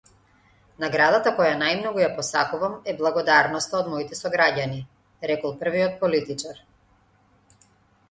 Наградата 0.83 1.33
која 1.39 1.51
најмногу 1.59 2.01
ја 2.03 2.07
посакувам 2.15 2.73
е 2.93 2.97
благодарноста 3.03 3.79
од 3.83 3.93
моите 3.93 4.21
сограѓани, 4.25 4.83
рекол 5.35 5.57
првиот 5.65 6.05
политичар. 6.05 6.63